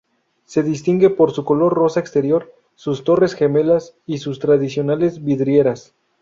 [0.45, 5.93] Se distingue por su color rosa exterior, sus torres gemelas y sus tradicionales vidrieras.